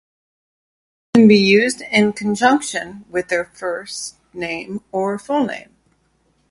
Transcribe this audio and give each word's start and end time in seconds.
It 1.13 1.19
can 1.19 1.27
be 1.27 1.37
used 1.37 1.81
in 1.91 2.13
conjunction 2.13 3.05
with 3.07 3.27
their 3.27 3.45
first 3.45 4.15
name 4.33 4.83
or 4.91 5.19
full 5.19 5.45
name. 5.45 5.75